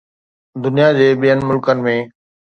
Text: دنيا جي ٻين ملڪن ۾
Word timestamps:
دنيا 0.63 0.87
جي 0.99 1.09
ٻين 1.25 1.45
ملڪن 1.49 1.85
۾ 1.91 1.95